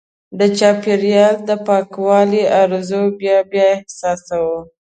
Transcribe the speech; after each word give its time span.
د 0.39 0.41
چاپېریال 0.57 1.35
د 1.47 1.49
پاکوالي 1.67 2.43
ارزو 2.61 3.01
بیا 3.19 3.37
بیا 3.51 3.65
احساسوو. 3.75 4.59